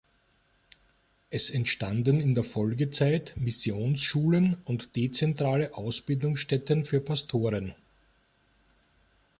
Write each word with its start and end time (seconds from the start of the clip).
Es 1.29 1.51
entstanden 1.51 2.19
in 2.21 2.33
der 2.33 2.43
Folgezeit 2.43 3.35
Missionsschulen 3.37 4.57
und 4.65 4.95
dezentrale 4.95 5.75
Ausbildungsstätten 5.75 6.85
für 6.85 7.01
Pastoren. 7.01 7.75